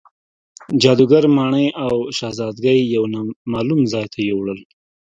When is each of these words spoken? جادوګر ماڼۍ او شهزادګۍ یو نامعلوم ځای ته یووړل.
جادوګر 0.81 1.23
ماڼۍ 1.35 1.67
او 1.85 1.93
شهزادګۍ 2.17 2.79
یو 2.95 3.03
نامعلوم 3.13 3.81
ځای 3.91 4.05
ته 4.13 4.19
یووړل. 4.29 4.59